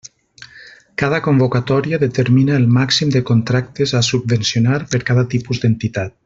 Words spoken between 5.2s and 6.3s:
tipus d'entitat.